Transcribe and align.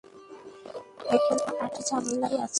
এখন 1.15 1.37
পার্টি 1.49 1.81
ঝামেলায় 1.89 2.37
আছে। 2.37 2.49